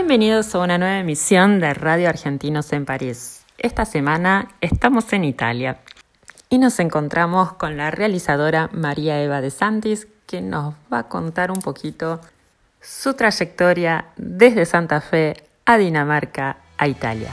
[0.00, 3.44] Bienvenidos a una nueva emisión de Radio Argentinos en París.
[3.58, 5.80] Esta semana estamos en Italia
[6.48, 11.50] y nos encontramos con la realizadora María Eva de Santis, que nos va a contar
[11.50, 12.18] un poquito
[12.80, 15.34] su trayectoria desde Santa Fe
[15.66, 17.30] a Dinamarca a Italia.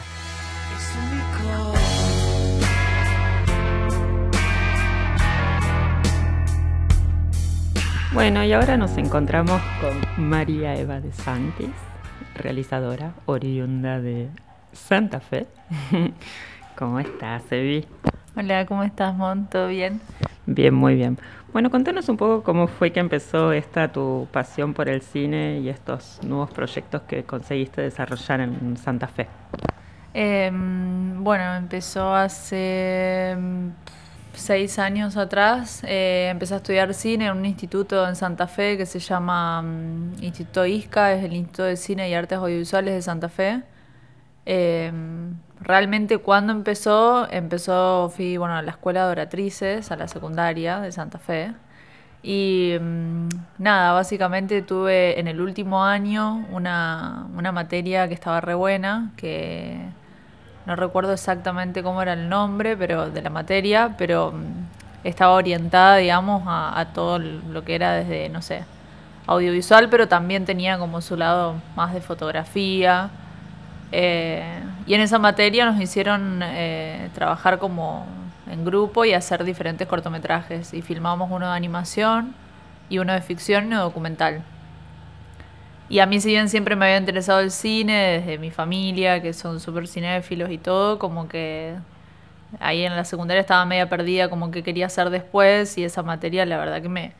[8.13, 11.69] Bueno, y ahora nos encontramos con María Eva de Santis,
[12.37, 14.29] realizadora oriunda de
[14.71, 15.47] Santa Fe.
[16.77, 17.85] ¿Cómo estás, Evi?
[18.35, 19.47] Hola, ¿cómo estás, Mon?
[19.47, 19.99] ¿Todo bien?
[20.45, 21.17] Bien, muy bien.
[21.51, 25.69] Bueno, contanos un poco cómo fue que empezó esta tu pasión por el cine y
[25.69, 29.27] estos nuevos proyectos que conseguiste desarrollar en Santa Fe.
[30.13, 33.35] Eh, bueno, empezó hace
[34.37, 35.81] seis años atrás.
[35.85, 40.23] Eh, empecé a estudiar cine en un instituto en Santa Fe que se llama mm,
[40.23, 43.63] Instituto ISCA, es el Instituto de Cine y Artes Audiovisuales de Santa Fe.
[44.45, 44.91] Eh,
[45.61, 50.91] realmente cuando empezó, empezó, fui bueno, a la escuela de oratrices, a la secundaria de
[50.91, 51.53] Santa Fe.
[52.23, 58.53] Y mm, nada, básicamente tuve en el último año una, una materia que estaba re
[58.55, 59.79] buena, que
[60.67, 65.95] no recuerdo exactamente cómo era el nombre pero de la materia, pero mm, estaba orientada,
[65.95, 68.65] digamos, a, todo lo que era desde, no sé,
[69.27, 73.09] audiovisual, pero también tenía como su lado más de fotografía.
[73.93, 78.05] Eh, y en esa materia nos hicieron eh, trabajar como
[78.51, 80.73] en grupo y hacer diferentes cortometrajes.
[80.73, 82.35] Y filmamos uno de animación
[82.89, 84.43] y uno de ficción y uno documental.
[85.89, 89.31] Y a mí, si bien siempre me había interesado el cine, desde mi familia, que
[89.33, 91.75] son súper cinéfilos y todo, como que
[92.59, 96.45] ahí en la secundaria estaba media perdida, como que quería hacer después, y esa materia,
[96.45, 97.13] la verdad que me,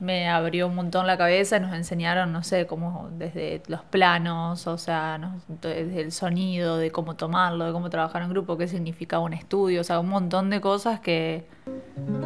[0.00, 4.76] me abrió un montón la cabeza nos enseñaron, no sé, cómo desde los planos, o
[4.76, 5.20] sea,
[5.62, 9.82] desde el sonido, de cómo tomarlo, de cómo trabajar en grupo, qué significaba un estudio,
[9.82, 11.46] o sea, un montón de cosas que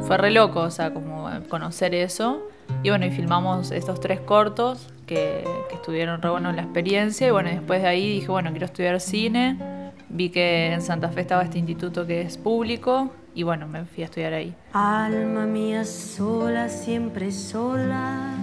[0.06, 2.48] fue re loco, o sea, como conocer eso.
[2.82, 7.26] Y bueno, y filmamos estos tres cortos que, que estuvieron re la experiencia.
[7.26, 9.92] Y bueno, después de ahí dije, bueno, quiero estudiar cine.
[10.08, 13.10] Vi que en Santa Fe estaba este instituto que es público.
[13.34, 14.54] Y bueno, me fui a estudiar ahí.
[14.72, 18.34] Alma mía sola, siempre sola,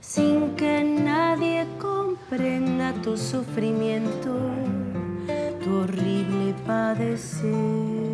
[0.00, 4.36] sin que nadie comprenda tu sufrimiento,
[5.62, 8.07] tu horrible padecer.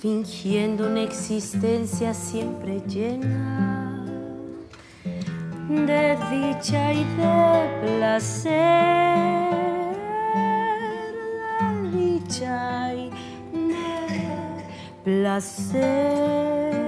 [0.00, 4.06] Fingiendo una existencia siempre llena
[5.68, 9.50] de dicha y de placer,
[11.82, 14.62] de dicha y de
[15.02, 16.78] placer.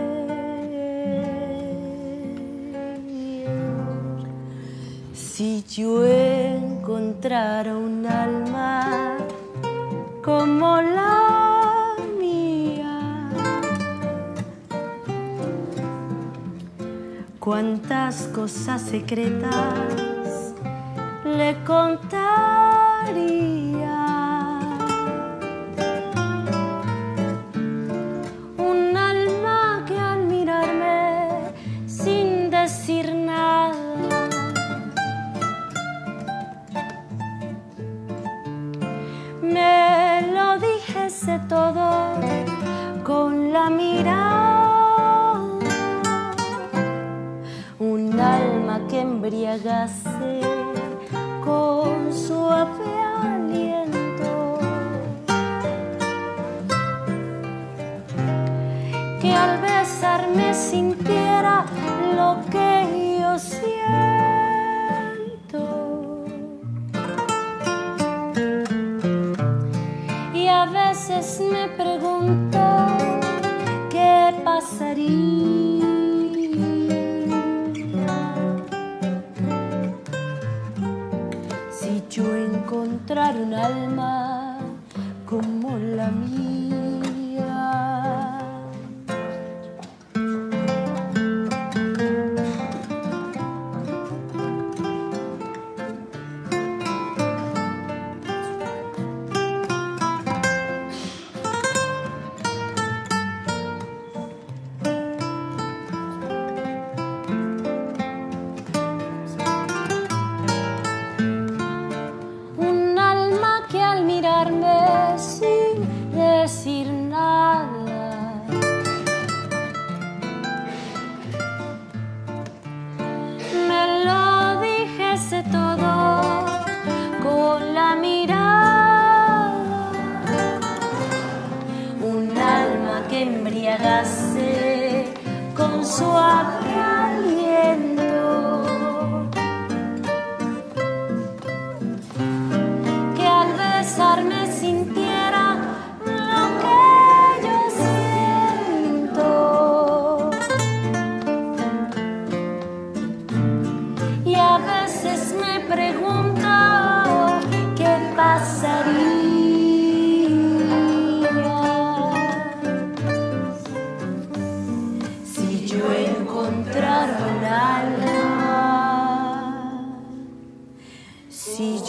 [5.12, 9.16] Si yo encontrara un alma
[10.22, 11.29] como la
[17.40, 20.54] cuántas cosas secretas
[21.24, 22.30] le contaría.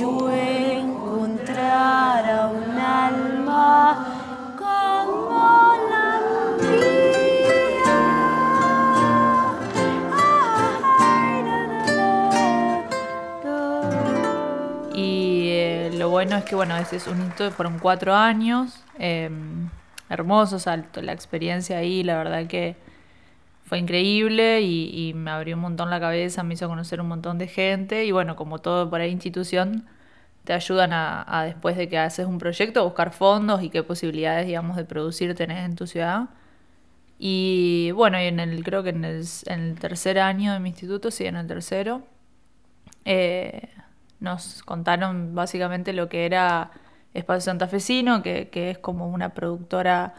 [0.01, 0.29] Yo
[2.49, 4.07] un alma
[4.57, 6.19] como la.
[14.95, 19.29] Y eh, lo bueno es que, bueno, ese es un hito, fueron cuatro años, eh,
[20.09, 22.75] hermosos, la experiencia ahí, la verdad que
[23.71, 27.47] fue increíble y, me abrió un montón la cabeza, me hizo conocer un montón de
[27.47, 29.87] gente y bueno, como todo por ahí institución,
[30.43, 34.75] te ayudan a, después de que haces un proyecto, buscar fondos y qué posibilidades, digamos,
[34.75, 36.27] de producir tenés en tu ciudad.
[37.17, 41.25] Y bueno, y en el, creo que en el, tercer año de mi instituto, sí,
[41.25, 42.03] en el tercero,
[43.05, 43.69] eh,
[44.19, 46.71] nos contaron básicamente lo que era
[47.13, 50.13] Espacio Santafesino, que es como una productora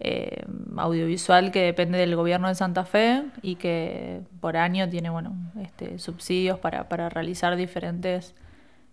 [0.00, 0.44] eh,
[0.76, 5.98] audiovisual que depende del gobierno de Santa Fe y que por año tiene bueno, este,
[5.98, 8.34] subsidios para, para realizar diferentes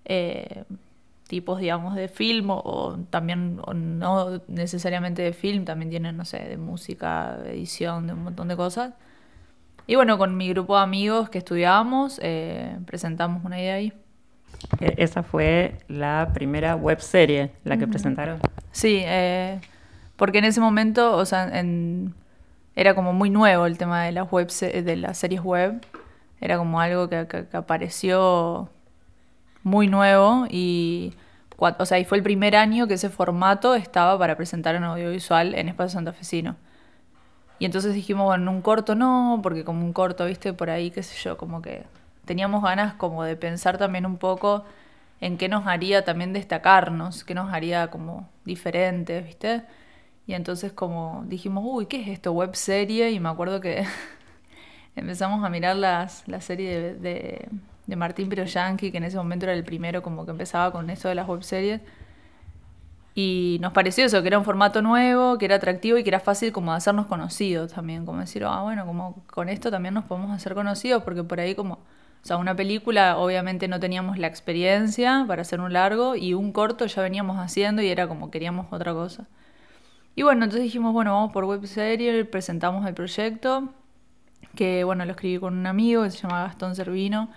[0.06, 0.64] eh,
[1.28, 6.26] tipos, digamos, de film o, o también o no necesariamente de film, también tienen, no
[6.26, 8.94] sé, de música, de edición, de un montón de cosas.
[9.88, 13.94] Y bueno, con mi grupo de amigos que estudiábamos, eh, presentamos una idea ahí.
[14.80, 18.40] E- Esa fue la primera web serie, la que presentaron.
[18.72, 19.60] Sí, eh,
[20.18, 22.14] porque en ese momento, o sea, en-
[22.76, 25.82] era como muy nuevo el tema de las webs, de las series web.
[26.42, 28.70] Era como algo que, apareció
[29.64, 31.14] muy nuevo y,
[31.58, 35.56] o sea, y fue el primer año que ese formato estaba para presentar en audiovisual
[35.56, 36.56] en Espacio Santafesino.
[37.60, 40.92] Y entonces dijimos, bueno, en un corto no, porque como un corto, viste, por ahí,
[40.92, 41.84] qué sé yo, como que
[42.26, 44.66] teníamos ganas como de pensar también un poco
[45.22, 49.64] en qué nos haría también destacarnos, qué nos haría como diferentes, viste.
[50.28, 52.32] Y entonces como dijimos, uy, ¿qué es esto?
[52.34, 53.12] Web serie.
[53.12, 53.86] Y me acuerdo que
[54.96, 57.50] empezamos a mirar las, la serie de, de,
[57.88, 61.10] de Martín Piroyanqui, que en ese momento era el primero como que empezaba con eso
[61.10, 61.82] de las web series.
[63.18, 66.20] Y nos pareció eso, que era un formato nuevo, que era atractivo y que era
[66.20, 70.32] fácil como hacernos conocidos también, como decir, ah, bueno, como con esto también nos podemos
[70.32, 71.80] hacer conocidos, porque por ahí como, o
[72.24, 76.86] sea, una película obviamente no teníamos la experiencia para hacer un largo y un corto
[76.88, 79.28] ya veníamos haciendo y era como queríamos otra cosa.
[80.16, 83.70] Y bueno, entonces dijimos, bueno, vamos por web serie, presentamos el proyecto,
[84.56, 87.30] que bueno, lo escribí con un amigo que se llama Gastón Servino,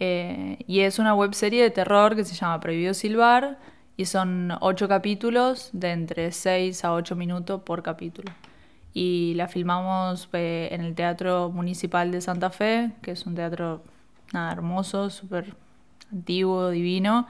[0.00, 3.58] eh, y es una web serie de terror que se llama Prohibido Silbar,
[3.96, 8.32] y son ocho capítulos de entre 6 a 8 minutos por capítulo.
[8.92, 13.82] Y la filmamos eh, en el Teatro Municipal de Santa Fe, que es un teatro
[14.32, 15.54] nada hermoso, súper
[16.12, 17.28] antiguo, divino.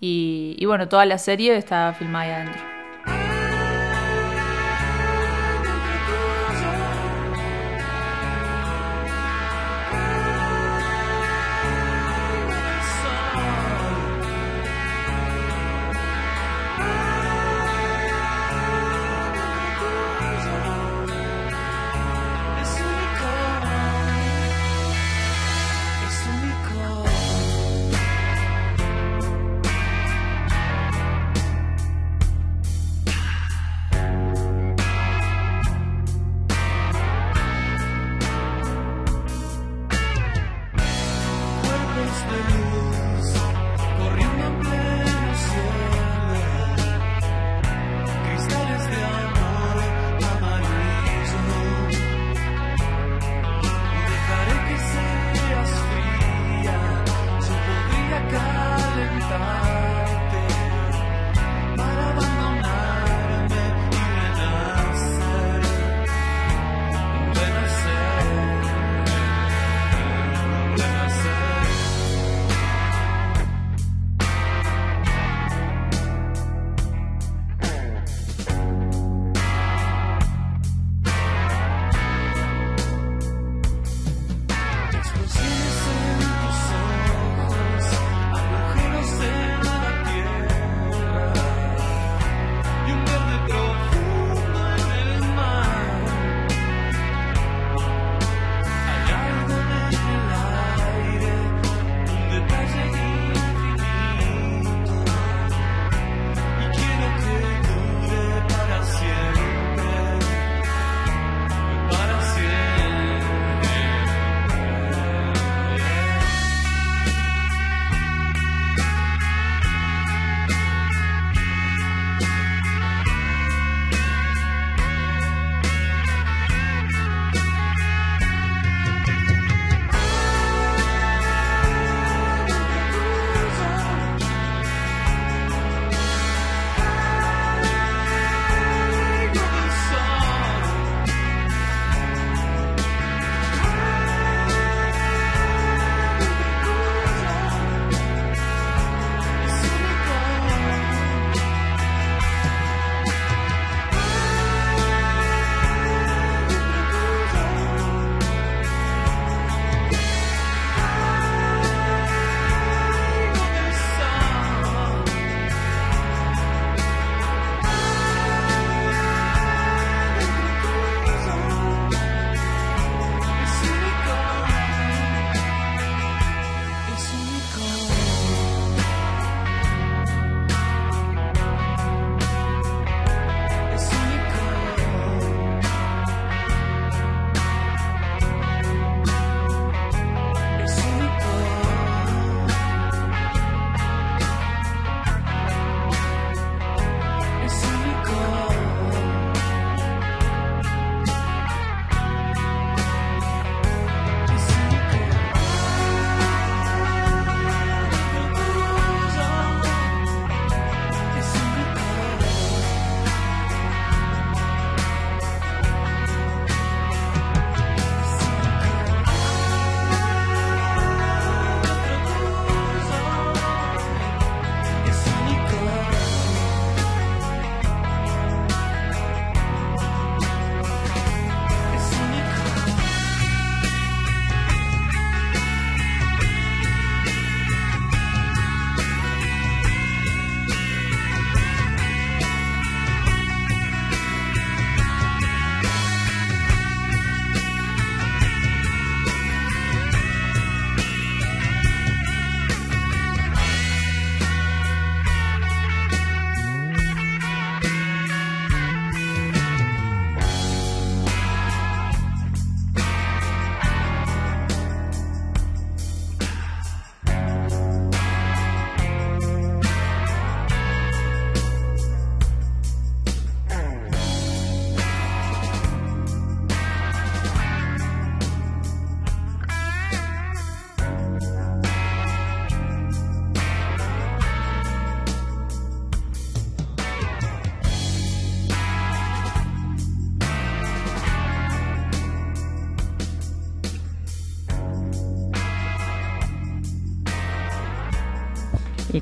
[0.00, 2.77] Y, y bueno, toda la serie está filmada ahí adentro.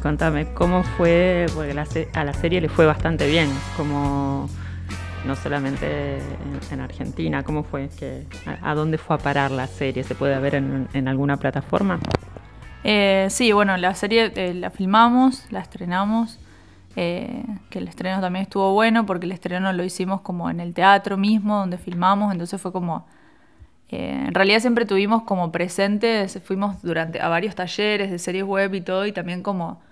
[0.06, 1.46] Contame, ¿cómo fue?
[1.52, 1.72] Porque
[2.14, 4.48] a la serie le fue bastante bien, como
[5.25, 6.18] no solamente
[6.70, 7.90] en, Argentina, ¿cómo fue?
[8.62, 10.04] A, dónde fue a parar la serie?
[10.04, 11.98] ¿Se puede ver en, alguna plataforma?
[12.84, 16.38] Eh, sí, bueno, la serie eh, la filmamos, la estrenamos,
[16.94, 20.72] eh, que el estreno también estuvo bueno porque el estreno lo hicimos como en el
[20.72, 23.08] teatro mismo, donde filmamos, entonces fue como...
[23.88, 28.82] en realidad siempre tuvimos como presentes, fuimos durante a varios talleres de series web y
[28.82, 29.84] todo, y también como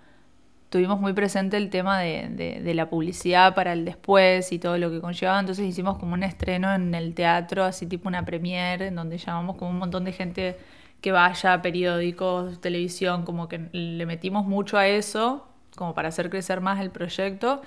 [0.74, 5.00] tuvimos muy presente el tema de, la publicidad para el después y todo lo que
[5.00, 9.16] conllevaba, entonces hicimos como un estreno en el teatro, así tipo una premiere, en donde
[9.16, 10.56] llamamos como un montón de gente
[11.00, 16.60] que vaya, periódicos, televisión, como que le metimos mucho a eso, como para hacer crecer
[16.60, 17.62] más el proyecto.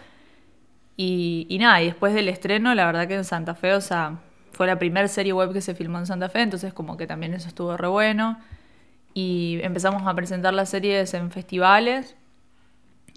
[0.98, 4.20] Y, y nada, y después del estreno, la verdad que en Santa Fe, o sea,
[4.52, 7.34] fue la primera serie web que se filmó en Santa Fe, entonces como que también
[7.34, 8.38] eso estuvo re bueno.
[9.14, 12.18] Y empezamos a presentar las series en festivales,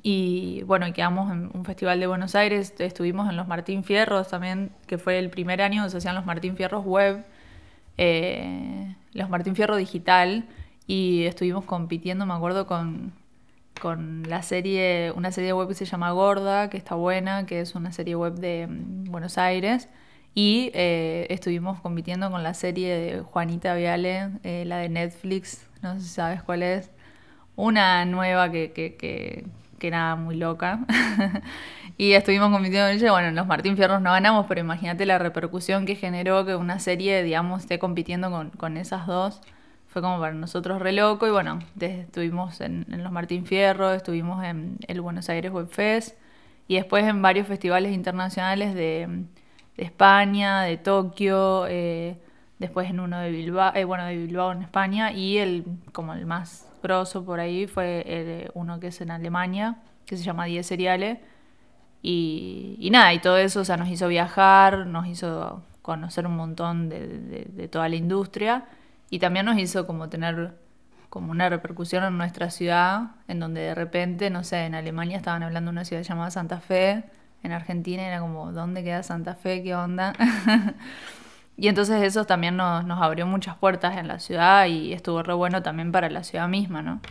[0.02, 4.72] y bueno, quedamos en un festival de Buenos Aires, estuvimos en los Martín Fierros también,
[4.86, 7.24] que fue el primer año donde se hacían los Martín Fierros web,
[7.98, 10.46] eh, los Martín Fierro digital,
[10.86, 13.12] y estuvimos compitiendo, me acuerdo, con,
[13.80, 17.74] con la serie, una serie web que se llama Gorda, que está buena, que es
[17.74, 19.88] una serie web de mm, Buenos Aires.
[20.34, 25.94] Y eh, estuvimos compitiendo con la serie de Juanita Viale, eh, la de Netflix, no
[25.94, 26.90] sé si sabes cuál es.
[27.56, 29.44] Una nueva que, que que
[29.88, 30.80] era muy loca.
[31.98, 33.12] y estuvimos compitiendo con ella.
[33.12, 36.78] Bueno, en los Martín Fierros no ganamos, pero imagínate la repercusión que generó que una
[36.78, 39.40] serie, digamos, esté compitiendo con, esas dos.
[39.88, 41.26] Fue como para nosotros re loco.
[41.26, 46.16] Y bueno, estuvimos en, los Martín Fierros, estuvimos en el Buenos Aires Web Fest
[46.68, 49.24] y después en varios festivales internacionales de,
[49.76, 51.66] España, de Tokio.
[51.68, 52.16] Eh,
[52.58, 56.26] después en uno de Bilbao, eh, bueno, de Bilbao en España, y el como el
[56.26, 60.66] más grosso por ahí fue eh, uno que es en Alemania, que se llama 10
[60.66, 61.18] Seriales.
[62.02, 66.88] Y, nada, y todo eso, o sea, nos hizo viajar, nos hizo conocer un montón
[66.88, 68.64] de, toda la industria
[69.10, 70.54] y también nos hizo como tener
[71.10, 75.42] como una repercusión en nuestra ciudad, en donde de repente, no sé, en Alemania estaban
[75.42, 77.04] hablando de una ciudad llamada Santa Fe,
[77.42, 79.62] en Argentina era como, ¿dónde queda Santa Fe?
[79.62, 80.12] ¿Qué onda?
[81.60, 85.62] Y entonces eso también nos, abrió muchas puertas en la ciudad y estuvo re bueno
[85.62, 87.02] también para la ciudad misma, ¿no?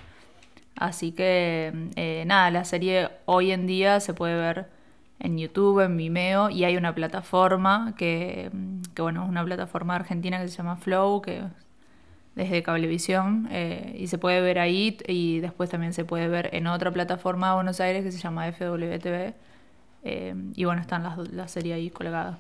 [0.76, 4.68] Así que eh, nada, la serie hoy en día se puede ver
[5.20, 8.50] en YouTube, en Vimeo y hay una plataforma que,
[8.98, 11.44] bueno, es una plataforma argentina que se llama Flow, que
[12.34, 16.66] desde Cablevisión eh, y se puede ver ahí y después también se puede ver en
[16.66, 19.34] otra plataforma de Buenos Aires que se llama FWTV
[20.06, 22.40] eh, y bueno, están las, la serie ahí colgadas.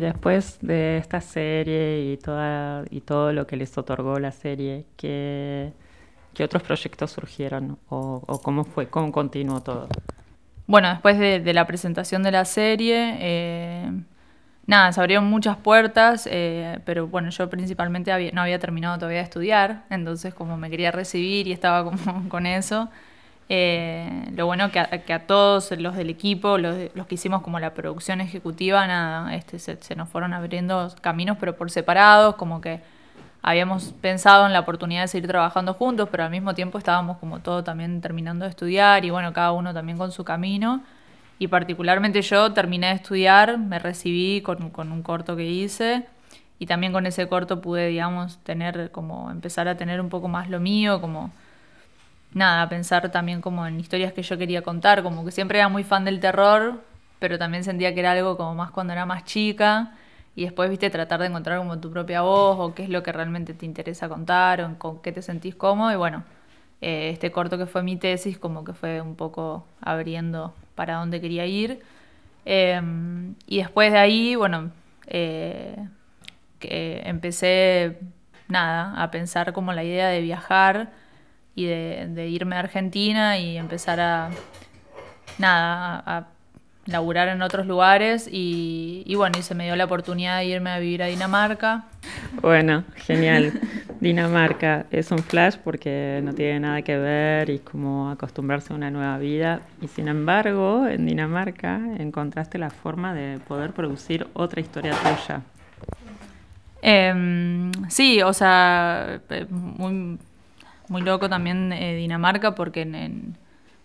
[0.00, 5.72] Después de esta serie y, toda, y todo lo que les otorgó la serie, ¿qué,
[6.34, 9.88] qué otros proyectos surgieron o, cómo fue, cómo continuó todo?
[10.66, 13.92] Bueno, después de, la presentación de la serie, eh,
[14.66, 19.24] nada, se abrieron muchas puertas, eh, pero bueno, yo principalmente no había terminado todavía de
[19.24, 22.88] estudiar, entonces como me quería recibir y estaba como con eso,
[23.52, 26.76] eh, lo bueno que a, que a todos los del equipo, los,
[27.08, 31.68] que hicimos como la producción ejecutiva, nada, este, se, nos fueron abriendo caminos, pero por
[31.68, 32.80] separados, como que
[33.42, 37.40] habíamos pensado en la oportunidad de seguir trabajando juntos, pero al mismo tiempo estábamos como
[37.40, 40.84] todo también terminando de estudiar y bueno, cada uno también con su camino.
[41.40, 46.06] Y particularmente yo terminé de estudiar, me recibí con, con un corto que hice
[46.60, 50.48] y también con ese corto pude, digamos, tener como empezar a tener un poco más
[50.48, 51.32] lo mío, como
[52.32, 55.84] nada, pensar también como en historias que yo quería contar, como que siempre era muy
[55.84, 56.80] fan del terror,
[57.18, 59.92] pero también sentía que era algo como más cuando era más chica
[60.36, 63.12] y después, viste, tratar de encontrar como tu propia voz o qué es lo que
[63.12, 66.24] realmente te interesa contar o con qué te sentís cómodo y bueno,
[66.80, 71.20] eh, este corto que fue mi tesis como que fue un poco abriendo para dónde
[71.20, 71.80] quería ir.
[72.44, 74.70] Em, y después de ahí, bueno,
[75.06, 75.76] eh,
[76.58, 77.98] que empecé,
[78.48, 80.90] nada, a pensar como la idea de viajar
[81.60, 84.30] y de, irme a Argentina y empezar a,
[85.38, 86.26] nada, a,
[86.86, 90.78] laburar en otros lugares y, bueno, y se me dio la oportunidad de irme a
[90.78, 91.84] vivir a Dinamarca.
[92.40, 93.52] Bueno, genial.
[94.00, 98.90] Dinamarca es un flash porque no tiene nada que ver y como acostumbrarse a una
[98.90, 99.60] nueva vida.
[99.82, 105.42] Y sin embargo, en Dinamarca encontraste la forma de poder producir otra historia tuya.
[106.82, 110.18] Em, sí, o sea, eh, muy,
[110.90, 112.84] muy loco también eh, Dinamarca porque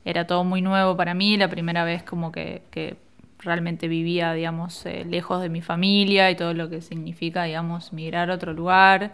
[0.04, 2.98] era todo muy nuevo para mí, la primera vez como que,
[3.39, 8.32] realmente vivía, digamos, eh, lejos de mi familia y todo lo que significa, digamos, migrar
[8.32, 9.12] a otro lugar.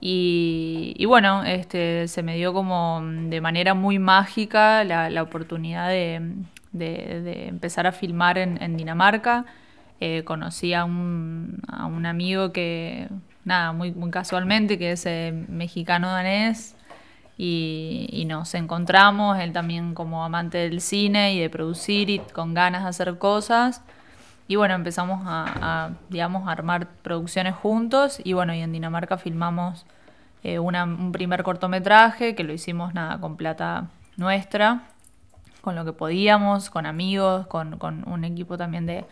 [0.00, 6.20] Y, bueno, este, se me dio como de manera muy mágica la, oportunidad de,
[7.48, 9.46] empezar a filmar en, Dinamarca.
[10.00, 13.08] Eh, conocí a un, a un, amigo que,
[13.46, 15.06] nada, muy, muy casualmente, que es
[15.48, 16.76] mexicano-danés,
[17.36, 22.84] y, nos encontramos, él también como amante del cine y de producir y con ganas
[22.84, 23.82] de hacer cosas.
[24.46, 29.86] Y bueno, empezamos a, digamos, armar producciones juntos y bueno, y en Dinamarca filmamos
[30.42, 34.82] eh, un primer cortometraje que lo hicimos nada con plata nuestra,
[35.60, 39.04] con lo que podíamos, con amigos, con, un equipo también de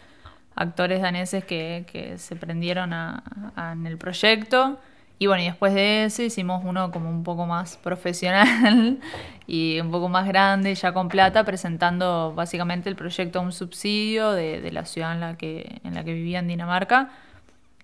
[0.54, 4.78] actores daneses que, se prendieron en el proyecto.
[5.22, 8.98] Y bueno, y después de ese hicimos uno como un poco más profesional
[9.46, 14.32] y un poco más grande, ya con plata, presentando básicamente el proyecto a un subsidio
[14.32, 17.12] de, la ciudad en la, que, en la que vivía en Dinamarca.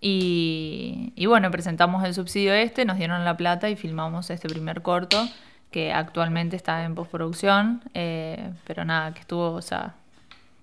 [0.00, 5.28] Y, bueno, presentamos el subsidio este, nos dieron la plata y filmamos este primer corto
[5.70, 9.94] que actualmente está en postproducción, eh, pero nada, que estuvo, o sea,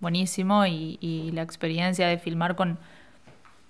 [0.02, 2.78] buenísimo y, y la experiencia de filmar con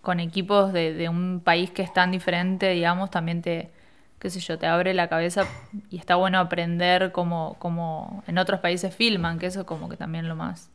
[0.06, 3.72] con equipos de, un país que es tan diferente, digamos, también te,
[4.20, 5.46] qué sé yo, te abre la cabeza
[5.90, 9.98] y está bueno aprender cómo, cómo en otros países filman, que eso es como que
[9.98, 10.70] también lo más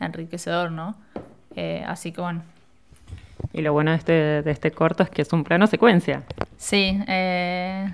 [0.00, 0.96] enriquecedor, ¿no?
[1.54, 2.42] Eh, así que bueno.
[3.52, 6.22] Y lo bueno de este, de este corto es que es un plano secuencia.
[6.56, 7.92] Sí, eh,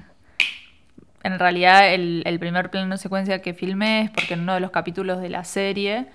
[1.25, 4.71] en realidad el, el, primer plano secuencia que filmé es porque en uno de los
[4.71, 6.07] capítulos de la serie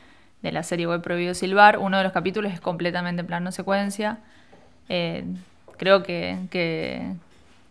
[0.41, 1.77] de la serie web Prohibido Silbar.
[1.77, 4.19] Uno de los capítulos es completamente en plano secuencia.
[4.89, 5.23] Eh,
[5.77, 7.13] creo que, que,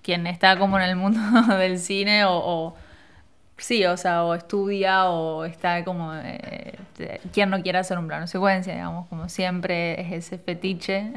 [0.03, 1.21] quien está como en el mundo
[1.59, 2.75] del cine o,
[3.57, 6.79] sí, o sea, o estudia o está como eh,
[7.33, 11.11] quien no quiere hacer un plano secuencia, digamos, como siempre es ese fetiche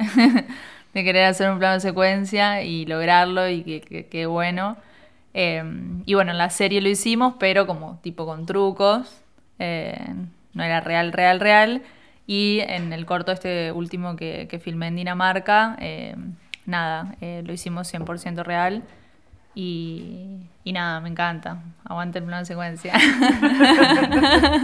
[0.94, 4.76] de querer hacer un plano secuencia y lograrlo y que, bueno.
[5.32, 5.62] Eh,
[6.06, 9.20] y bueno, en la serie lo hicimos, pero como tipo con trucos.
[9.58, 9.96] Eh,
[10.54, 11.82] no era real, real, real.
[12.30, 16.14] Y en el corto este último que, que filmé en Dinamarca, eh,
[16.64, 18.84] nada, lo hicimos 100% real.
[19.52, 21.60] Y, y, nada, me encanta.
[21.84, 22.94] Aguante el plano secuencia.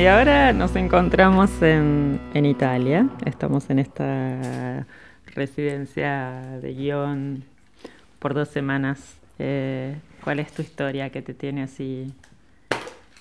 [0.00, 3.06] y ahora nos encontramos en, Italia.
[3.26, 4.86] Estamos en esta
[5.34, 7.44] residencia de guion
[8.18, 9.18] por dos semanas.
[9.38, 12.14] Eh, ¿Cuál es tu historia que te tiene así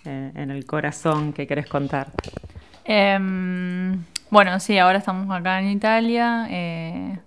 [0.05, 2.11] eh, en el corazón que querés contar?
[2.85, 7.19] Em, bueno, sí, ahora estamos acá en Italia eh,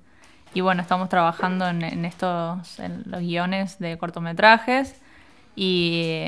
[0.55, 5.02] y bueno, estamos trabajando en, en estos, en los guiones de cortometrajes
[5.55, 6.25] y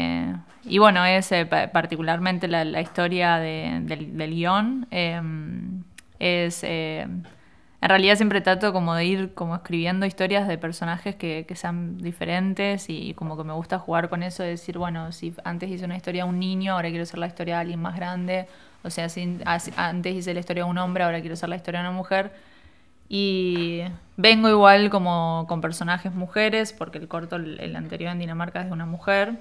[0.67, 4.87] y bueno, es eh, particularmente la, historia del, guion.
[4.91, 5.85] Em,
[6.19, 11.47] es, eh, en realidad siempre trato como de ir como escribiendo historias de personajes que,
[11.55, 15.71] sean diferentes y como que me gusta jugar con eso de decir, bueno, si antes
[15.71, 18.47] hice una historia de un niño, ahora quiero hacer la historia de alguien más grande.
[18.83, 19.39] O sea, si
[19.77, 22.33] antes hice la historia de un hombre, ahora quiero hacer la historia de una mujer.
[23.09, 23.83] Y
[24.17, 28.73] vengo igual como con personajes mujeres, porque el corto, el anterior en Dinamarca es de
[28.73, 29.39] una mujer.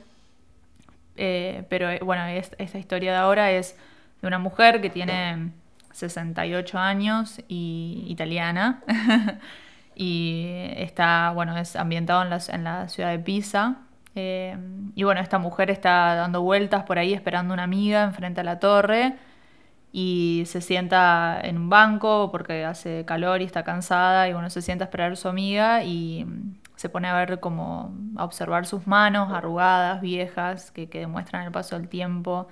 [1.15, 3.77] Eh, pero eh, bueno, esta historia de ahora es
[4.21, 5.51] de una mujer que tiene
[5.91, 8.81] 68 años y italiana.
[9.95, 10.47] y
[10.77, 13.77] está, bueno, es ambientado en la, en la ciudad de Pisa.
[14.15, 14.57] Eh,
[14.95, 18.59] y bueno, esta mujer está dando vueltas por ahí esperando una amiga enfrente a la
[18.59, 19.15] torre
[19.95, 24.63] y se sienta en un banco porque hace calor y está cansada y bueno, se
[24.63, 26.25] sienta a esperar a su amiga y
[26.75, 31.51] se pone a ver como a observar sus manos arrugadas, viejas, que, que demuestran el
[31.51, 32.47] paso del tiempo.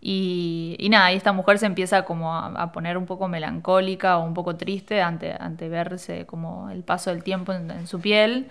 [0.00, 4.24] Y, y, nada, y esta mujer se empieza como a, poner un poco melancólica o
[4.24, 8.50] un poco triste ante, ante verse como el paso del tiempo en su piel.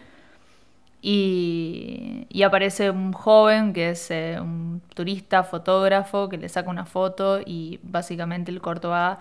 [1.07, 7.41] Y, aparece un joven que es eh, un turista, fotógrafo, que le saca una foto
[7.45, 9.19] y básicamente el corto va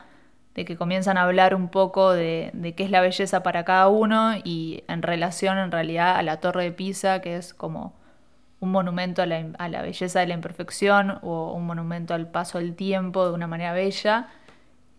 [0.54, 3.88] de que comienzan a hablar un poco de, de, qué es la belleza para cada
[3.88, 7.92] uno y en relación en realidad a la Torre de Pisa, que es como
[8.60, 12.58] un monumento a la, a la belleza de la imperfección o un monumento al paso
[12.58, 14.28] del tiempo de una manera bella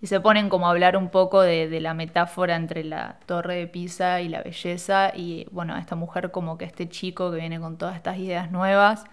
[0.06, 3.66] y se ponen como a hablar un poco de, la metáfora entre la torre de
[3.66, 7.80] Pisa y la belleza y bueno, esta mujer como que este chico que viene con
[7.80, 9.06] todas estas ideas nuevas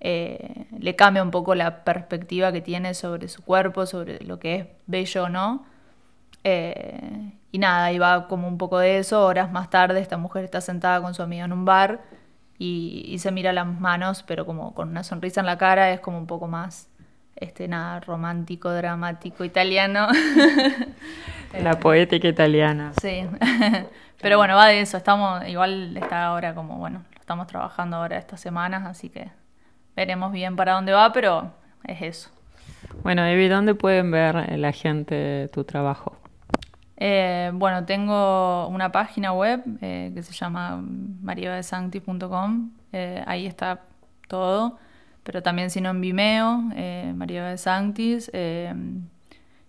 [0.00, 4.56] eh, le cambia un poco la perspectiva que tiene sobre su cuerpo, sobre lo que
[4.56, 5.64] es bello o no.
[6.44, 10.44] Eh, y nada, y va como un poco de eso, horas más tarde esta mujer
[10.44, 12.02] está sentada con su amiga en un bar
[12.58, 16.18] y se mira las manos, pero como con una sonrisa en la cara, es como
[16.18, 16.90] un poco más
[17.36, 20.08] este, nada, romántico, dramático, italiano.
[21.62, 22.92] La poética italiana.
[23.00, 23.26] Sí,
[24.20, 28.18] pero bueno, va de eso, estamos, igual está ahora como, bueno, lo estamos trabajando ahora
[28.18, 29.30] estas semanas, así que
[29.94, 31.52] veremos bien para dónde va, pero
[31.84, 32.30] es eso.
[33.02, 36.16] Bueno, Evi, ¿dónde pueden ver la gente tu trabajo?
[36.96, 40.82] Eh, bueno, tengo una página web eh, que se llama
[41.22, 43.82] mariadesancti.com, eh, ahí está
[44.28, 44.78] todo
[45.26, 48.72] pero también si no en Vimeo, eh, María de Sanctis, eh,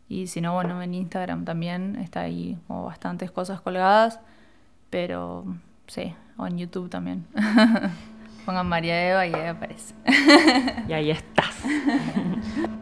[0.08, 4.20] y si no, bueno, en Instagram también está ahí como bastantes cosas colgadas,
[4.92, 5.46] pero
[5.88, 7.26] sí, o en YouTube también.
[8.46, 9.96] Pongan María Eva y ahí aparece.
[10.88, 11.64] y ahí estás.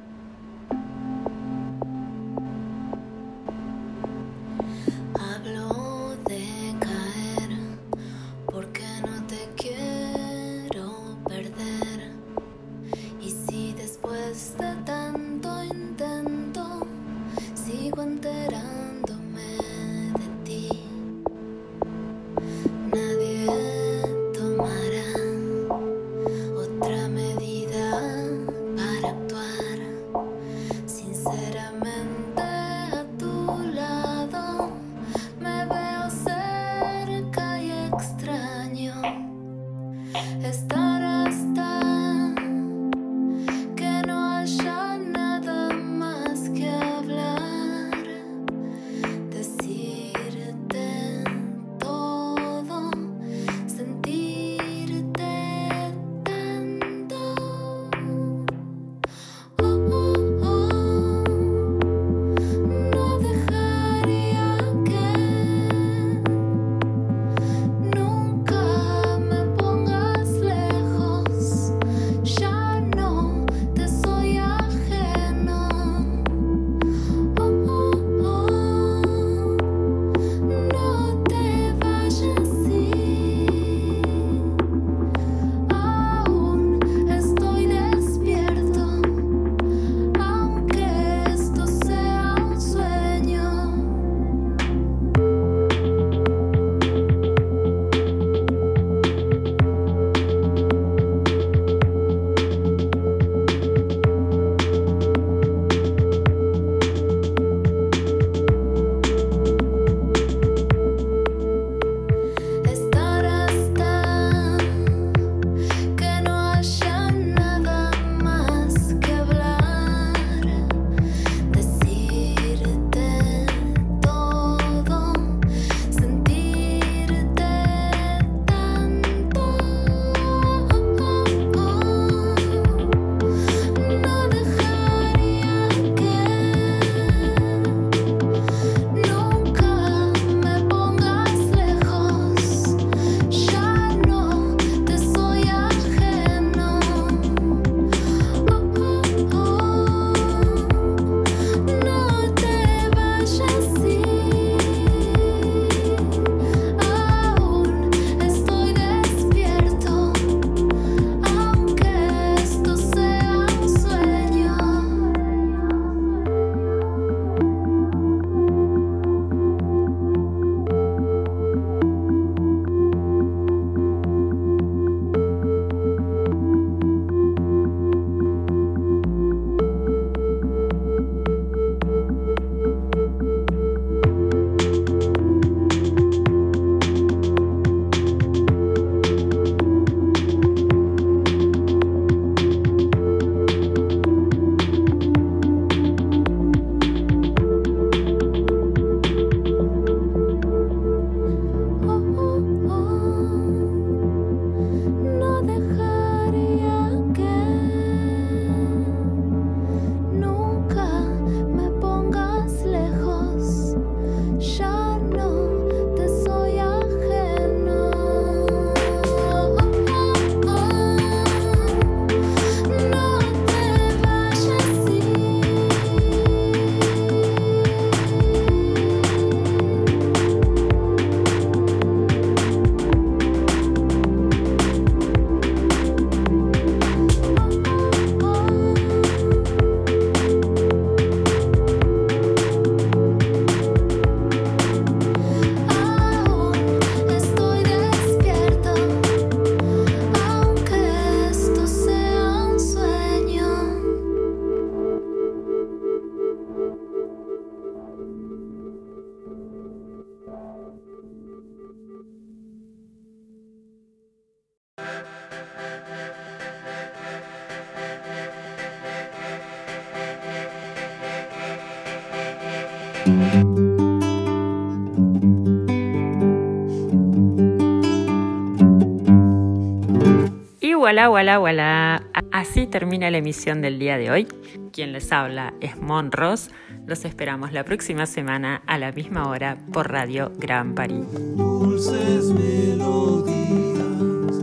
[280.86, 282.04] voilà, voilà, voilà.
[282.32, 284.28] Así termina la emisión del día de hoy.
[284.72, 286.52] Quien les habla es Mon Ross.
[286.86, 291.04] Los esperamos la próxima semana a la misma hora por Radio Gran París.
[291.36, 293.26] Dulces melodías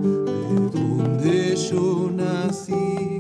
[0.03, 3.12] de donde yo nací.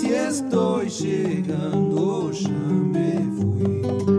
[0.00, 4.13] Si estoy llegando, ya me fui.